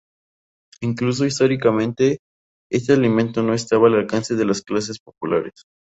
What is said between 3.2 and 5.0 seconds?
no estaba al alcance de las clases